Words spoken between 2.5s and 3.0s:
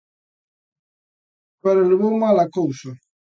cousa.